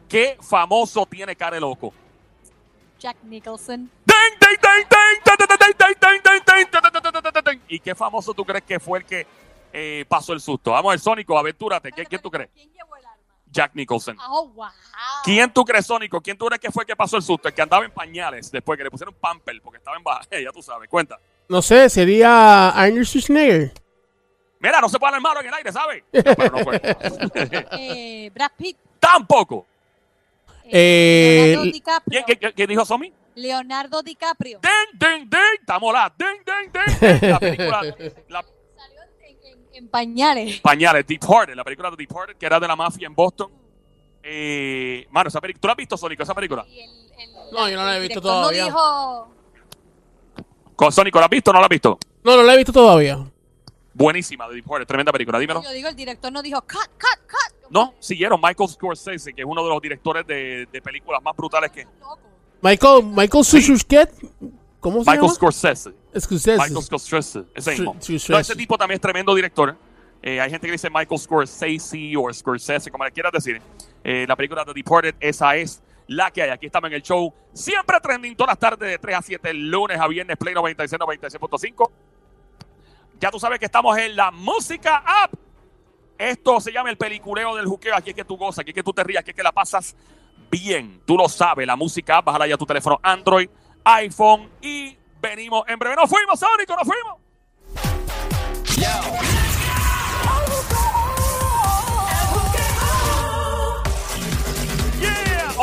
¿qué 0.09 0.37
famoso 0.41 1.05
tiene 1.05 1.33
cara 1.37 1.55
de 1.55 1.61
loco? 1.61 1.93
Jack 2.99 3.15
Nicholson. 3.23 3.89
¿Y 7.69 7.79
qué 7.79 7.95
famoso 7.95 8.33
tú 8.33 8.43
crees 8.43 8.65
que 8.65 8.77
fue 8.77 8.99
el 8.99 9.05
que 9.05 10.05
pasó 10.09 10.33
el 10.33 10.41
susto? 10.41 10.71
Vamos, 10.71 10.93
el 10.93 10.99
Sónico, 10.99 11.37
aventúrate. 11.37 11.93
¿Quién, 11.93 12.07
¿Quién 12.07 12.21
tú 12.21 12.29
crees? 12.29 12.49
¿Quién 12.53 12.69
llevó 12.73 12.97
el 12.97 13.05
arma? 13.05 13.23
Jack 13.49 13.73
Nicholson. 13.73 14.17
¿Quién 15.23 15.53
tú 15.53 15.63
crees, 15.63 15.85
Sónico? 15.85 16.19
¿Quién 16.19 16.37
tú 16.37 16.47
crees 16.47 16.59
que 16.59 16.71
fue 16.71 16.83
el 16.83 16.87
que 16.87 16.95
pasó 16.97 17.15
el 17.15 17.23
susto? 17.23 17.47
El 17.47 17.53
que 17.53 17.61
andaba 17.61 17.85
en 17.85 17.91
pañales 17.91 18.51
después 18.51 18.77
que 18.77 18.83
le 18.83 18.91
pusieron 18.91 19.15
pamper 19.15 19.61
porque 19.61 19.77
estaba 19.77 19.95
en 19.95 20.03
baja. 20.03 20.23
ya 20.29 20.51
tú 20.51 20.61
sabes, 20.61 20.89
cuenta. 20.89 21.17
No 21.51 21.61
sé, 21.61 21.89
sería 21.89 22.69
Arnold 22.69 23.05
Schwarzenegger. 23.05 23.73
Mira, 24.61 24.79
no 24.79 24.87
se 24.87 24.97
puede 24.97 25.09
hablar 25.09 25.21
malo 25.21 25.41
en 25.41 25.47
el 25.47 25.53
aire, 25.53 25.71
¿sabes? 25.73 26.03
No, 26.13 26.21
pero 26.23 26.57
no 26.57 26.63
fue. 26.63 26.81
Eh, 27.77 28.31
Brad 28.33 28.51
Pitt. 28.57 28.77
Tampoco. 29.01 29.65
Eh, 30.63 31.47
Leonardo 31.55 31.71
DiCaprio. 31.73 32.23
¿Quién, 32.25 32.37
quién- 32.39 32.53
quién 32.55 32.69
dijo 32.69 32.85
Somi? 32.85 33.11
Leonardo 33.35 34.01
DiCaprio. 34.01 34.59
Ding, 34.61 34.97
ding, 34.97 35.29
ding. 35.29 35.59
Estamos 35.59 35.91
la. 35.93 36.13
Ding, 36.17 36.39
ding, 36.45 36.71
ding. 36.71 37.19
ding. 37.19 37.29
La 37.31 37.39
película. 37.39 37.81
La, 38.29 38.43
Salió 38.77 39.01
en, 39.21 39.37
en- 39.43 39.67
en 39.73 39.87
pañales. 39.89 40.61
Pañales, 40.61 41.05
Departed, 41.05 41.53
la 41.55 41.65
película 41.65 41.89
de 41.91 41.97
Departed, 41.97 42.37
que 42.37 42.45
era 42.45 42.61
de 42.61 42.67
la 42.69 42.77
mafia 42.77 43.07
en 43.07 43.15
Boston. 43.15 43.51
Eh, 44.23 45.05
mano, 45.09 45.27
esa 45.27 45.41
película. 45.41 45.59
¿Tú 45.59 45.67
la 45.67 45.73
has 45.73 45.77
visto, 45.77 45.97
Sónico, 45.97 46.23
esa 46.23 46.33
película? 46.33 46.65
Y 46.65 46.79
el- 46.81 46.89
el- 47.19 47.51
No, 47.51 47.67
yo 47.67 47.75
no 47.75 47.83
la 47.85 47.97
he 47.97 47.99
visto 47.99 48.21
todavía. 48.21 48.61
No 48.61 48.65
dijo. 48.67 49.35
Con 50.81 50.91
Sónico, 50.91 51.19
¿la 51.19 51.25
has 51.25 51.29
visto 51.29 51.51
o 51.51 51.53
no 51.53 51.59
la 51.59 51.67
has 51.67 51.69
visto? 51.69 51.99
No, 52.23 52.35
no 52.35 52.41
la 52.41 52.55
he 52.55 52.57
visto 52.57 52.73
todavía. 52.73 53.23
Buenísima, 53.93 54.49
de 54.49 54.55
Departed, 54.55 54.87
tremenda 54.87 55.11
película, 55.11 55.37
dímelo. 55.37 55.61
Yo 55.61 55.71
digo, 55.73 55.87
el 55.87 55.95
director 55.95 56.33
no 56.33 56.41
dijo 56.41 56.59
cut, 56.61 56.87
cut, 56.97 57.19
cut. 57.29 57.69
No, 57.69 57.93
siguieron 57.99 58.41
Michael 58.41 58.67
Scorsese, 58.67 59.31
que 59.31 59.43
es 59.43 59.47
uno 59.47 59.63
de 59.63 59.69
los 59.69 59.79
directores 59.79 60.25
de, 60.25 60.67
de 60.71 60.81
películas 60.81 61.21
más 61.21 61.35
brutales 61.37 61.69
que. 61.69 61.85
Michael, 62.63 63.03
Michael 63.03 63.45
Sushushket. 63.45 64.09
¿Cómo 64.79 65.03
se 65.03 65.11
Michael 65.11 65.21
llama? 65.21 65.33
Scorsese. 65.35 65.91
Scorsese. 66.19 66.57
Michael 66.57 66.81
Scorsese, 66.81 67.43
ese 67.53 67.71
mismo. 67.73 67.95
No, 68.29 68.39
ese 68.39 68.55
tipo 68.55 68.75
también 68.75 68.95
es 68.95 69.01
tremendo 69.01 69.35
director. 69.35 69.77
Eh, 70.23 70.41
hay 70.41 70.49
gente 70.49 70.65
que 70.65 70.71
dice 70.71 70.89
Michael 70.89 71.19
Scorsese 71.19 72.17
o 72.17 72.33
Scorsese, 72.33 72.89
como 72.89 73.05
le 73.05 73.11
quieras 73.11 73.31
decir. 73.31 73.61
Eh, 74.03 74.25
la 74.27 74.35
película 74.35 74.65
The 74.65 74.73
Departed, 74.73 75.13
esa 75.19 75.55
es 75.55 75.83
la 76.11 76.29
que 76.29 76.41
hay. 76.43 76.49
Aquí 76.49 76.65
estamos 76.65 76.89
en 76.89 76.95
el 76.95 77.01
show. 77.01 77.33
Siempre 77.53 77.99
trending 78.01 78.35
todas 78.35 78.51
las 78.51 78.59
tardes 78.59 78.89
de 78.89 78.97
3 78.97 79.17
a 79.17 79.21
7, 79.21 79.53
lunes 79.53 79.99
a 79.99 80.07
viernes, 80.07 80.37
Play 80.37 80.53
96, 80.53 80.99
96.5. 80.99 81.91
Ya 83.19 83.31
tú 83.31 83.39
sabes 83.39 83.59
que 83.59 83.65
estamos 83.65 83.97
en 83.97 84.15
la 84.15 84.31
música 84.31 85.03
app. 85.05 85.33
Esto 86.17 86.59
se 86.59 86.71
llama 86.71 86.89
el 86.89 86.97
peliculeo 86.97 87.55
del 87.55 87.65
juqueo. 87.65 87.95
Aquí 87.95 88.09
es 88.09 88.15
que 88.15 88.25
tú 88.25 88.35
gozas, 88.35 88.59
aquí 88.59 88.71
es 88.71 88.75
que 88.75 88.83
tú 88.83 88.93
te 88.93 89.03
rías, 89.03 89.21
aquí 89.21 89.31
es 89.31 89.35
que 89.35 89.43
la 89.43 89.51
pasas 89.51 89.95
bien. 90.49 91.01
Tú 91.05 91.15
lo 91.15 91.29
sabes, 91.29 91.65
la 91.65 91.75
música 91.75 92.17
app. 92.17 92.25
Bájala 92.25 92.47
ya 92.47 92.57
tu 92.57 92.65
teléfono 92.65 92.99
Android, 93.01 93.49
iPhone 93.85 94.49
y 94.61 94.97
venimos 95.21 95.63
en 95.67 95.79
breve. 95.79 95.95
¡Nos 95.95 96.09
fuimos, 96.09 96.39
Sónico! 96.39 96.75
¡Nos 96.75 96.87
fuimos! 96.87 97.17
Yeah. 98.75 99.40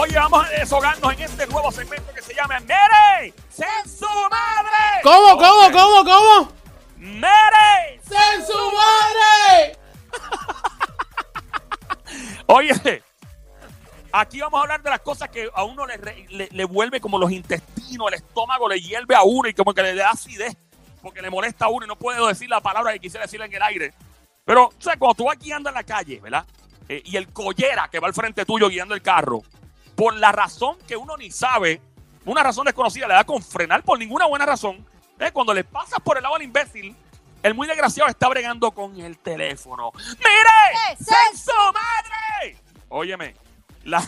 Oye, 0.08 0.16
vamos 0.16 0.46
a 0.46 0.48
deshogarnos 0.48 1.12
en 1.12 1.20
este 1.20 1.46
nuevo 1.48 1.70
segmento 1.70 2.14
que 2.14 2.22
se 2.22 2.34
llama 2.34 2.58
Mere, 2.60 3.34
¡Sen 3.50 3.66
su 3.84 4.06
madre! 4.06 5.02
¿Cómo, 5.02 5.36
cómo, 5.36 5.70
cómo, 5.70 6.04
cómo? 6.04 6.52
¡Mere! 6.96 8.00
¡Sen 8.08 8.46
su 8.46 8.72
madre! 8.72 9.78
Oye, 12.46 13.02
aquí 14.10 14.40
vamos 14.40 14.58
a 14.58 14.62
hablar 14.62 14.82
de 14.82 14.88
las 14.88 15.00
cosas 15.00 15.28
que 15.28 15.50
a 15.52 15.64
uno 15.64 15.84
le, 15.86 16.48
le 16.50 16.64
vuelve 16.64 17.02
como 17.02 17.18
los 17.18 17.30
intestinos, 17.30 18.08
el 18.08 18.14
estómago 18.14 18.66
le 18.66 18.80
hierve 18.80 19.14
a 19.14 19.24
uno 19.24 19.46
y 19.46 19.52
como 19.52 19.74
que 19.74 19.82
le 19.82 19.94
da 19.94 20.12
acidez, 20.12 20.56
porque 21.02 21.20
le 21.20 21.28
molesta 21.28 21.66
a 21.66 21.68
uno 21.68 21.84
y 21.84 21.88
no 21.88 21.96
puedo 21.96 22.28
decir 22.28 22.48
la 22.48 22.62
palabra 22.62 22.94
que 22.94 23.00
quisiera 23.00 23.26
decir 23.26 23.42
en 23.42 23.52
el 23.52 23.60
aire. 23.60 23.92
Pero, 24.46 24.68
o 24.68 24.74
sea, 24.78 24.96
cuando 24.96 25.16
tú 25.16 25.24
vas 25.24 25.38
guiando 25.38 25.68
en 25.68 25.74
la 25.74 25.82
calle, 25.82 26.18
¿verdad? 26.18 26.46
Eh, 26.88 27.02
y 27.04 27.18
el 27.18 27.30
collera 27.30 27.88
que 27.92 28.00
va 28.00 28.06
al 28.06 28.14
frente 28.14 28.46
tuyo 28.46 28.70
guiando 28.70 28.94
el 28.94 29.02
carro, 29.02 29.42
por 29.98 30.14
la 30.16 30.30
razón 30.30 30.78
que 30.86 30.96
uno 30.96 31.16
ni 31.16 31.28
sabe, 31.32 31.80
una 32.24 32.44
razón 32.44 32.64
desconocida, 32.64 33.08
le 33.08 33.14
da 33.14 33.24
con 33.24 33.42
frenar 33.42 33.82
por 33.82 33.98
ninguna 33.98 34.26
buena 34.26 34.46
razón. 34.46 34.86
¿eh? 35.18 35.32
Cuando 35.32 35.52
le 35.52 35.64
pasas 35.64 35.98
por 36.04 36.16
el 36.16 36.22
lado 36.22 36.36
al 36.36 36.42
imbécil, 36.42 36.94
el 37.42 37.52
muy 37.54 37.66
desgraciado 37.66 38.08
está 38.08 38.28
bregando 38.28 38.70
con 38.70 38.96
el 39.00 39.18
teléfono. 39.18 39.90
¡Mire! 39.96 40.92
¡Eh, 40.92 40.96
¡Sen 41.00 41.36
su 41.36 41.50
madre! 41.72 42.56
Óyeme, 42.88 43.34
la, 43.82 44.00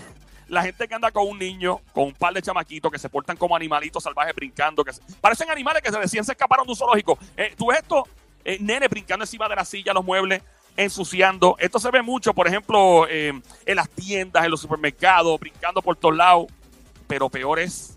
la 0.47 0.63
gente 0.63 0.87
que 0.87 0.95
anda 0.95 1.11
con 1.11 1.27
un 1.27 1.37
niño, 1.41 1.81
con 1.93 2.05
un 2.05 2.13
par 2.15 2.35
de 2.35 2.41
chamaquitos 2.43 2.93
que 2.93 2.99
se 3.01 3.09
portan 3.09 3.37
como 3.37 3.57
animalitos 3.57 4.05
salvajes 4.05 4.33
brincando, 4.37 4.85
que 4.85 4.93
se- 4.93 5.03
parecen 5.21 5.51
animales 5.51 5.83
que 5.83 5.91
se 5.91 5.99
decían 5.99 6.25
se 6.25 6.31
escaparon 6.33 6.67
de 6.67 6.71
un 6.71 6.77
zoológico. 6.77 7.19
Eh, 7.37 7.53
Tú 7.59 7.67
ves 7.67 7.79
esto, 7.81 8.07
eh, 8.45 8.59
nene 8.61 8.87
brincando 8.87 9.25
encima 9.25 9.49
de 9.49 9.57
la 9.57 9.65
silla, 9.65 9.93
los 9.93 10.05
muebles, 10.05 10.41
ensuciando. 10.85 11.57
Esto 11.59 11.79
se 11.79 11.91
ve 11.91 12.03
mucho, 12.03 12.33
por 12.35 12.47
ejemplo, 12.49 13.07
eh, 13.09 13.33
en 13.67 13.77
las 13.77 13.89
tiendas, 13.91 14.45
en 14.45 14.51
los 14.51 14.61
supermercados, 14.61 15.39
brincando 15.41 15.83
por 15.83 15.97
todos 15.97 16.17
lados. 16.17 16.47
Pero 17.07 17.29
peor 17.29 17.59
es 17.59 17.97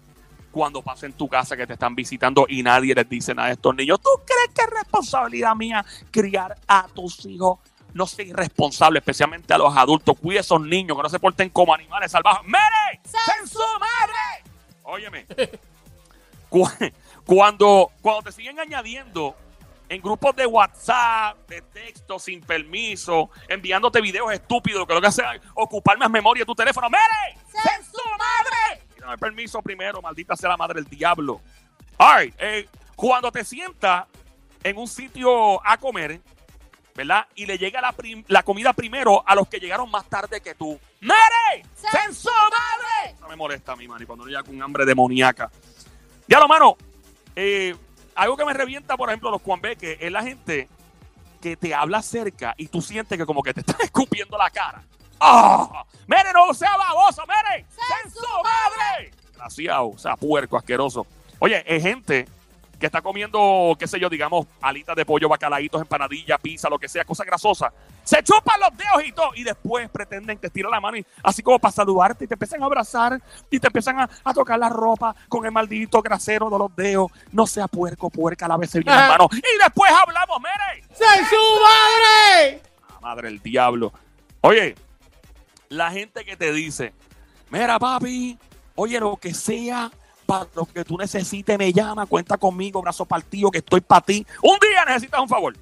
cuando 0.52 0.82
pasa 0.82 1.06
en 1.06 1.14
tu 1.14 1.28
casa 1.28 1.56
que 1.58 1.66
te 1.66 1.74
están 1.74 1.96
visitando 1.96 2.46
y 2.48 2.62
nadie 2.64 2.94
les 2.94 3.08
dice 3.10 3.34
nada 3.34 3.50
a 3.50 3.52
estos 3.52 3.76
niños. 3.76 4.00
¿Tú 4.02 4.10
crees 4.26 4.50
que 4.54 4.62
es 4.62 4.70
responsabilidad 4.82 5.56
mía 5.56 5.86
criar 6.12 6.56
a 6.68 6.88
tus 6.94 7.26
hijos? 7.26 7.60
No 7.94 8.08
sea 8.08 8.26
irresponsable, 8.26 9.00
especialmente 9.00 9.54
a 9.54 9.58
los 9.60 9.76
adultos. 9.78 10.16
Cuide 10.20 10.40
a 10.40 10.42
esos 10.42 10.60
niños 10.62 10.98
que 10.98 11.04
no 11.04 11.10
se 11.10 11.20
porten 11.20 11.50
como 11.50 11.74
animales 11.76 12.12
salvajes. 12.12 12.44
¡Mere! 12.48 13.02
¡Sen 13.04 13.48
su 13.48 13.60
madre! 13.80 14.52
Óyeme. 14.84 15.26
Cu- 16.50 16.70
Cuando, 17.26 17.92
cuando 18.02 18.24
te 18.24 18.32
siguen 18.32 18.60
añadiendo 18.60 19.36
en 19.94 20.02
grupos 20.02 20.36
de 20.36 20.46
WhatsApp, 20.48 21.48
de 21.48 21.62
texto, 21.62 22.18
sin 22.18 22.42
permiso, 22.42 23.30
enviándote 23.48 24.02
videos 24.02 24.34
estúpidos, 24.34 24.88
que 24.88 24.94
lo 24.94 25.02
que 25.02 25.08
hace 25.08 25.22
es 25.22 25.42
ocupar 25.54 25.98
más 26.00 26.10
memoria 26.10 26.42
de 26.42 26.46
tu 26.48 26.56
teléfono. 26.56 26.90
¡Mere! 26.90 27.40
¡Sen 27.48 27.86
su 27.86 28.02
madre! 28.10 28.88
Dame 29.00 29.18
permiso 29.20 29.62
primero, 29.62 30.02
maldita 30.02 30.36
sea 30.36 30.50
la 30.50 30.58
madre 30.58 30.82
del 30.82 30.90
diablo. 30.90 31.42
All 31.98 32.22
right, 32.22 32.36
eh, 32.40 32.68
cuando 32.96 33.32
te 33.32 33.46
sientas 33.46 34.06
en 34.64 34.78
un 34.78 34.88
sitio 34.88 35.66
a 35.66 35.78
comer, 35.78 36.22
¿verdad? 36.96 37.28
Y 37.36 37.46
le 37.46 37.60
llega 37.60 37.80
la, 37.80 37.94
la 38.28 38.42
comida 38.42 38.74
primero 38.74 39.24
a 39.28 39.36
los 39.36 39.48
que 39.48 39.60
llegaron 39.60 39.92
más 39.92 40.10
tarde 40.10 40.42
que 40.42 40.56
tú. 40.56 40.80
¡Mere! 41.02 41.68
¡Sen 41.76 42.16
su 42.16 42.30
madre! 42.30 43.16
No 43.20 43.28
me 43.28 43.36
molesta 43.36 43.74
a 43.74 43.76
mí, 43.76 43.88
man, 43.88 44.02
y 44.02 44.06
cuando 44.08 44.26
llega 44.26 44.42
con 44.42 44.60
hambre 44.60 44.86
demoníaca. 44.86 45.52
Ya 46.28 46.40
lo, 46.40 46.48
mano, 46.48 46.78
eh, 47.36 47.76
algo 48.16 48.38
que 48.38 48.46
me 48.46 48.54
revienta, 48.54 48.98
por 48.98 49.10
ejemplo, 49.10 49.32
los 49.32 49.42
cuambeques, 49.42 49.98
es 50.00 50.12
la 50.12 50.24
gente 50.24 50.68
que 51.42 51.58
te 51.58 51.74
habla 51.76 52.02
cerca 52.02 52.54
y 52.58 52.68
tú 52.68 52.82
sientes 52.82 53.18
que 53.18 53.26
como 53.26 53.44
que 53.44 53.54
te 53.54 53.60
están 53.60 53.78
escupiendo 53.84 54.38
la 54.38 54.50
cara. 54.50 54.84
¡Ah! 55.20 55.86
¡Mere, 56.08 56.34
no 56.34 56.54
sea 56.54 56.76
baboso! 56.78 57.24
¡Mere! 57.28 57.66
¡Sen 57.70 58.12
su 58.12 58.22
madre! 58.44 59.12
Desgraciado, 59.28 59.90
o 59.90 59.98
sea, 59.98 60.16
puerco, 60.16 60.58
asqueroso. 60.58 61.06
Oye, 61.40 61.64
es 61.66 61.84
gente 61.84 62.28
que 62.80 62.86
está 62.86 63.02
comiendo, 63.02 63.76
qué 63.80 63.88
sé 63.88 64.00
yo, 64.00 64.10
digamos, 64.10 64.46
alitas 64.62 64.96
de 64.96 65.06
pollo, 65.06 65.30
bacalaitos, 65.30 65.82
empanadillas, 65.82 66.40
pizza, 66.42 66.70
lo 66.70 66.80
que 66.80 66.90
sea, 66.90 67.06
cosa 67.06 67.24
grasosa. 67.24 67.72
Se 68.04 68.22
chupan 68.24 68.60
los 68.60 68.78
dedos 68.78 69.04
y 69.06 69.12
todo. 69.12 69.30
Y 69.36 69.44
después 69.44 69.90
pretenden 69.90 70.38
que 70.38 70.50
tiran 70.50 70.72
la 70.72 70.80
mano 70.82 70.98
y 70.98 71.06
así 71.24 71.42
como 71.42 71.58
para 71.60 71.72
saludarte 71.72 72.26
y 72.26 72.28
te 72.28 72.36
empiezan 72.36 72.62
a 72.62 72.66
abrazar 72.66 73.22
y 73.50 73.60
te 73.60 73.68
empiezan 73.68 74.00
a, 74.00 74.10
a 74.24 74.34
tocar 74.34 74.60
la 74.60 74.70
ropa 74.70 75.16
con 75.30 75.46
el 75.46 75.52
maldito 75.52 76.02
grasero 76.02 76.50
de 76.50 76.58
los 76.58 76.76
dedos. 76.76 77.12
No 77.32 77.48
sea 77.48 77.68
puerco, 77.68 78.10
puerca, 78.10 78.48
la 78.48 78.58
bien 78.58 78.70
las 78.86 78.98
Ajá. 78.98 79.08
manos. 79.10 79.28
Y 79.32 79.64
después 79.64 79.92
hablamos, 79.92 80.38
mire. 80.40 80.88
¡Sen 80.94 81.26
su 81.26 81.62
madre! 81.62 82.62
La 82.90 83.00
madre 83.00 83.30
del 83.30 83.42
diablo. 83.42 83.94
Oye, 84.42 84.76
la 85.70 85.92
gente 85.92 86.26
que 86.26 86.36
te 86.36 86.52
dice, 86.52 86.94
mira 87.50 87.80
papi, 87.80 88.38
oye, 88.76 89.00
lo 89.00 89.16
que 89.18 89.34
sea, 89.34 89.90
para 90.26 90.48
lo 90.56 90.66
que 90.66 90.84
tú 90.84 90.98
necesites, 90.98 91.58
me 91.58 91.72
llama, 91.74 92.06
cuenta 92.06 92.38
conmigo, 92.38 92.82
brazo 92.82 93.06
partido, 93.06 93.50
que 93.50 93.60
estoy 93.60 93.82
para 93.82 94.02
ti. 94.02 94.26
Un 94.42 94.58
día 94.60 94.86
necesitas 94.86 95.20
un 95.20 95.30
favor. 95.30 95.56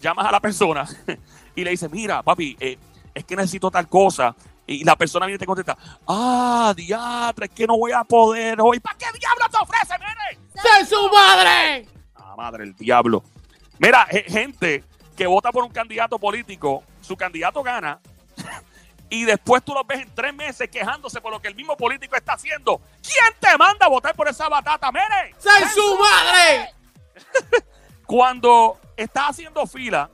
Llamas 0.00 0.26
a 0.26 0.32
la 0.32 0.40
persona 0.40 0.86
y 1.56 1.64
le 1.64 1.70
dices, 1.70 1.90
mira, 1.90 2.22
papi, 2.22 2.56
eh, 2.60 2.78
es 3.14 3.24
que 3.24 3.34
necesito 3.36 3.70
tal 3.70 3.88
cosa. 3.88 4.34
Y 4.66 4.84
la 4.84 4.96
persona 4.96 5.24
viene 5.26 5.36
y 5.36 5.38
te 5.38 5.46
contesta, 5.46 5.76
ah, 6.06 6.72
diatra, 6.76 7.46
es 7.46 7.50
que 7.52 7.66
no 7.66 7.78
voy 7.78 7.90
a 7.92 8.04
poder 8.04 8.60
hoy. 8.60 8.78
¿Para 8.80 8.98
qué 8.98 9.06
diablo 9.18 9.46
te 9.50 9.56
ofrece, 9.56 9.94
nene? 9.98 10.38
¡Sen 10.54 10.86
su 10.86 11.08
madre! 11.10 11.88
Ah, 12.14 12.34
madre, 12.36 12.64
el 12.64 12.74
diablo. 12.76 13.24
Mira, 13.78 14.06
ge- 14.10 14.24
gente 14.28 14.84
que 15.16 15.26
vota 15.26 15.50
por 15.52 15.64
un 15.64 15.70
candidato 15.70 16.18
político, 16.18 16.84
su 17.00 17.16
candidato 17.16 17.62
gana, 17.62 17.98
y 19.10 19.24
después 19.24 19.64
tú 19.64 19.72
los 19.72 19.86
ves 19.86 20.00
en 20.00 20.14
tres 20.14 20.34
meses 20.34 20.68
quejándose 20.70 21.20
por 21.22 21.32
lo 21.32 21.40
que 21.40 21.48
el 21.48 21.54
mismo 21.54 21.74
político 21.76 22.14
está 22.14 22.34
haciendo. 22.34 22.80
¿Quién 23.02 23.34
te 23.40 23.56
manda 23.56 23.86
a 23.86 23.88
votar 23.88 24.14
por 24.14 24.28
esa 24.28 24.48
batata? 24.50 24.92
Mire, 24.92 25.34
¡Sen 25.38 25.68
su 25.70 25.98
madre! 25.98 26.70
cuando 28.08 28.80
estás 28.96 29.28
haciendo 29.28 29.66
fila 29.66 30.08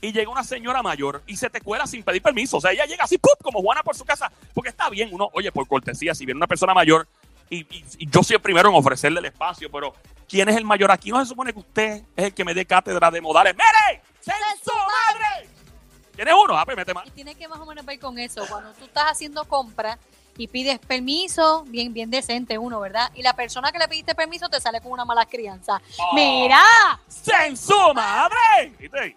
y 0.00 0.12
llega 0.12 0.30
una 0.30 0.42
señora 0.42 0.82
mayor 0.82 1.22
y 1.26 1.36
se 1.36 1.50
te 1.50 1.60
cuela 1.60 1.86
sin 1.86 2.02
pedir 2.02 2.22
permiso. 2.22 2.56
O 2.56 2.60
sea, 2.62 2.72
ella 2.72 2.86
llega 2.86 3.04
así, 3.04 3.18
¡pup! 3.18 3.32
como 3.42 3.60
Juana 3.60 3.82
por 3.82 3.94
su 3.94 4.02
casa. 4.06 4.32
Porque 4.54 4.70
está 4.70 4.88
bien, 4.88 5.10
uno, 5.12 5.28
oye, 5.34 5.52
por 5.52 5.68
cortesía, 5.68 6.14
si 6.14 6.24
viene 6.24 6.38
una 6.38 6.46
persona 6.46 6.72
mayor, 6.72 7.06
y, 7.50 7.58
y- 7.76 7.84
y 7.98 8.08
yo 8.10 8.22
soy 8.22 8.36
el 8.36 8.40
primero 8.40 8.70
en 8.70 8.74
ofrecerle 8.76 9.20
el 9.20 9.26
espacio, 9.26 9.70
pero 9.70 9.92
¿quién 10.26 10.48
es 10.48 10.56
el 10.56 10.64
mayor 10.64 10.90
aquí? 10.90 11.10
No 11.10 11.20
se 11.20 11.26
supone 11.26 11.52
que 11.52 11.58
usted 11.58 12.02
es 12.16 12.24
el 12.24 12.32
que 12.34 12.44
me 12.46 12.54
dé 12.54 12.64
cátedra 12.64 13.10
de 13.10 13.20
modales. 13.20 13.54
¡Mire! 13.54 14.00
¡Sen 14.20 14.34
su 14.64 14.72
madre! 14.72 15.48
¿Tienes 16.16 16.32
uno? 16.42 16.56
Ah, 16.56 16.64
pues 16.64 16.78
mete 16.78 16.94
más. 16.94 17.06
Y 17.06 17.10
tiene 17.10 17.34
que 17.34 17.46
más 17.46 17.58
o 17.60 17.66
menos 17.66 17.84
ver 17.84 17.98
con 18.00 18.18
eso. 18.18 18.42
Cuando 18.48 18.72
tú 18.72 18.86
estás 18.86 19.04
haciendo 19.12 19.44
compras 19.44 19.98
y 20.36 20.48
pides 20.48 20.78
permiso, 20.80 21.64
bien, 21.68 21.92
bien 21.92 22.10
decente 22.10 22.58
uno, 22.58 22.80
¿verdad? 22.80 23.10
Y 23.14 23.22
la 23.22 23.34
persona 23.34 23.70
que 23.72 23.78
le 23.78 23.88
pidiste 23.88 24.14
permiso 24.14 24.48
te 24.48 24.60
sale 24.60 24.80
con 24.80 24.92
una 24.92 25.04
mala 25.04 25.26
crianza. 25.26 25.80
Oh. 25.98 26.14
¡Mira! 26.14 26.60
¡En 27.46 27.56
su 27.56 27.74
madre! 27.94 28.72
¿Viste? 28.78 29.16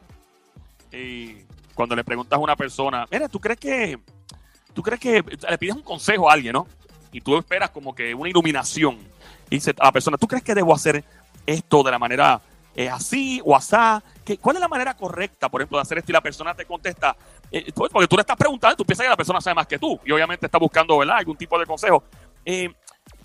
Y 0.91 1.37
cuando 1.73 1.95
le 1.95 2.03
preguntas 2.03 2.37
a 2.37 2.39
una 2.39 2.55
persona, 2.55 3.05
mira, 3.11 3.27
¿tú 3.27 3.39
crees 3.39 3.59
que, 3.59 3.99
tú 4.73 4.81
crees 4.83 4.99
que 4.99 5.23
le 5.49 5.57
pides 5.57 5.75
un 5.75 5.81
consejo 5.83 6.29
a 6.29 6.33
alguien, 6.33 6.53
¿no? 6.53 6.67
Y 7.11 7.21
tú 7.21 7.37
esperas 7.37 7.69
como 7.71 7.93
que 7.95 8.13
una 8.13 8.29
iluminación. 8.29 8.97
Y 9.49 9.55
dice 9.55 9.73
a 9.79 9.85
la 9.85 9.91
persona, 9.91 10.17
¿tú 10.17 10.27
crees 10.27 10.43
que 10.43 10.53
debo 10.55 10.73
hacer 10.73 11.03
esto 11.45 11.81
de 11.83 11.91
la 11.91 11.99
manera 11.99 12.41
eh, 12.75 12.89
así 12.89 13.41
o 13.43 13.55
asá? 13.55 14.03
¿Qué- 14.25 14.37
¿Cuál 14.37 14.57
es 14.57 14.61
la 14.61 14.67
manera 14.67 14.95
correcta, 14.95 15.49
por 15.49 15.61
ejemplo, 15.61 15.77
de 15.77 15.81
hacer 15.83 15.97
esto? 15.99 16.11
Y 16.11 16.13
la 16.13 16.21
persona 16.21 16.53
te 16.53 16.65
contesta, 16.65 17.15
eh, 17.51 17.71
pues, 17.73 17.91
porque 17.91 18.07
tú 18.07 18.15
le 18.15 18.21
estás 18.21 18.37
preguntando, 18.37 18.75
tú 18.75 18.85
piensas 18.85 19.05
que 19.05 19.09
la 19.09 19.17
persona 19.17 19.41
sabe 19.41 19.55
más 19.55 19.67
que 19.67 19.79
tú. 19.79 19.99
Y 20.05 20.11
obviamente 20.11 20.45
está 20.45 20.57
buscando, 20.57 20.97
¿verdad? 20.97 21.17
Algún 21.17 21.37
tipo 21.37 21.57
de 21.57 21.65
consejo. 21.65 22.03
Eh, 22.45 22.69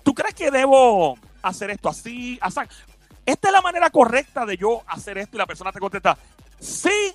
¿Tú 0.03 0.13
crees 0.13 0.33
que 0.33 0.51
debo 0.51 1.17
hacer 1.41 1.71
esto 1.71 1.89
así? 1.89 2.39
Esta 3.25 3.47
es 3.47 3.53
la 3.53 3.61
manera 3.61 3.89
correcta 3.89 4.45
de 4.45 4.57
yo 4.57 4.81
hacer 4.87 5.17
esto 5.17 5.37
y 5.37 5.39
la 5.39 5.45
persona 5.45 5.71
te 5.71 5.79
contesta, 5.79 6.17
sí 6.59 7.13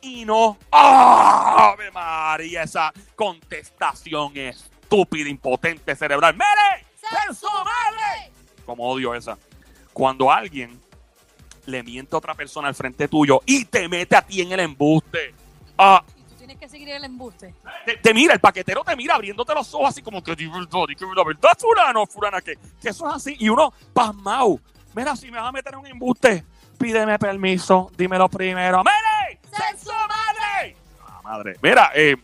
y 0.00 0.24
no. 0.24 0.56
¡Ave 0.70 1.90
María! 1.90 2.62
Esa 2.62 2.92
contestación 3.16 4.36
estúpida, 4.36 5.28
impotente, 5.28 5.96
cerebral. 5.96 6.36
¡Mere! 6.36 6.86
¡En 7.28 7.34
su 7.34 7.46
madre! 7.46 8.30
Como 8.64 8.88
odio 8.88 9.14
esa. 9.14 9.36
Cuando 9.92 10.30
alguien 10.30 10.80
le 11.66 11.82
miente 11.82 12.14
a 12.14 12.18
otra 12.18 12.34
persona 12.34 12.68
al 12.68 12.74
frente 12.74 13.08
tuyo 13.08 13.40
y 13.44 13.64
te 13.64 13.88
mete 13.88 14.16
a 14.16 14.22
ti 14.22 14.40
en 14.40 14.52
el 14.52 14.60
embuste. 14.60 15.34
Ah, 15.76 16.04
tienes 16.58 16.60
que 16.60 16.68
seguir 16.68 16.88
el 16.90 17.04
embuste. 17.04 17.54
te, 17.84 17.96
te 17.96 18.14
mira, 18.14 18.34
el 18.34 18.40
paquetero 18.40 18.82
te 18.84 18.96
mira 18.96 19.14
abriéndote 19.14 19.54
los 19.54 19.72
ojos 19.74 19.90
así 19.90 20.02
como 20.02 20.22
que 20.22 20.34
"Di 20.34 20.46
verdad, 20.46 20.86
que 20.96 21.06
la 21.14 21.24
verdad, 21.24 21.50
fulano, 21.58 22.06
fulana, 22.06 22.40
que, 22.40 22.56
que 22.80 22.88
eso 22.88 23.08
es 23.08 23.14
así. 23.16 23.36
Y 23.38 23.48
uno, 23.48 23.72
pasmao. 23.92 24.60
Mira, 24.94 25.14
si 25.16 25.30
me 25.30 25.38
vas 25.38 25.48
a 25.48 25.52
meter 25.52 25.74
en 25.74 25.80
un 25.80 25.86
embuste, 25.86 26.44
pídeme 26.78 27.18
permiso, 27.18 27.90
dímelo 27.96 28.28
primero. 28.28 28.82
¡Mire! 28.82 29.40
¡Sen 29.42 29.78
su 29.78 29.90
madre! 29.92 30.76
Ah, 31.06 31.20
madre. 31.22 31.56
Mira, 31.62 31.90
eh, 31.94 32.16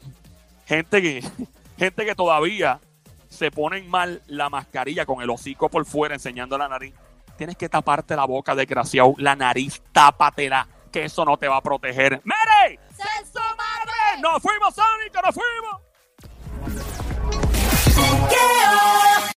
gente 0.67 1.01
que, 1.01 1.23
gente 1.79 2.05
que 2.05 2.15
todavía 2.15 2.81
se 3.29 3.51
ponen 3.51 3.89
mal 3.89 4.23
la 4.27 4.49
mascarilla 4.49 5.07
con 5.07 5.21
el 5.23 5.31
hocico 5.31 5.69
por 5.69 5.85
fuera 5.87 6.15
enseñando 6.15 6.57
la 6.59 6.69
nariz. 6.69 6.95
Tienes 7.37 7.57
que 7.57 7.69
taparte 7.69 8.15
la 8.15 8.25
boca, 8.25 8.55
desgraciado. 8.55 9.15
La 9.19 9.35
nariz, 9.35 9.83
tápatela, 9.93 10.69
que 10.93 11.05
eso 11.05 11.25
no 11.25 11.37
te 11.37 11.49
va 11.49 11.57
a 11.57 11.61
proteger. 11.63 12.23
¡Mire! 12.25 12.79
¡Sen 12.91 13.27
su 13.27 13.39
madre! 13.39 13.44
¡Nos 14.21 14.43
fuimos, 14.43 14.75
Sonic! 14.75 15.13
¡Nos 15.23 15.35
fuimos! 15.35 15.81